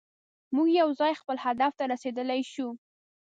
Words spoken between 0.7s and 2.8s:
یوځای خپل هدف ته رسیدلی شو.